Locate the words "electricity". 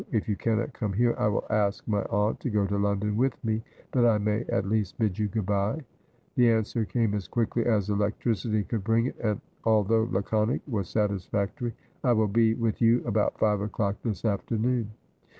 7.87-8.63